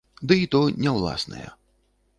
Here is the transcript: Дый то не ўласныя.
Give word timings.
Дый 0.31 0.41
то 0.55 0.61
не 0.87 0.95
ўласныя. 0.97 1.55